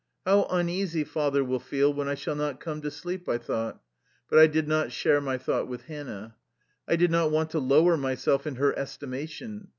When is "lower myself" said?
7.59-8.47